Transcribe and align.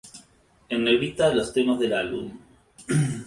En 0.69 0.83
negrita 0.83 1.31
los 1.31 1.53
temas 1.53 1.77
del 1.77 1.93
álbum. 1.93 2.33